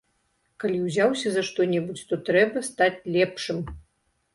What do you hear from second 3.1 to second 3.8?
лепшым.